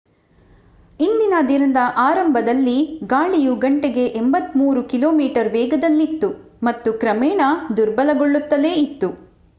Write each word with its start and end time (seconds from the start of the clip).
ಇಂದಿನ 0.99 1.35
ದಿನದ 1.47 1.77
ಆರಂಭದಲ್ಲಿ 2.03 2.75
ಗಾಳಿಯು 3.03 3.53
ಗಂಟೆಗೆ 3.57 4.05
83 4.15 4.83
ಕಿಮೀ 4.89 5.27
ವೇಗದಲ್ಲಿತ್ತು 5.51 6.31
ಮತ್ತು 6.63 6.91
ಕ್ರಮೇಣ 6.95 7.41
ದುರ್ಬಲಗೊಳ್ಳುತ್ತಲೇ 7.77 8.73
ಇತ್ತು 8.79 9.11